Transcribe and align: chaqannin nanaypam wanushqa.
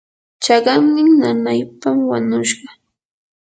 chaqannin 0.43 1.09
nanaypam 1.19 1.97
wanushqa. 2.09 2.69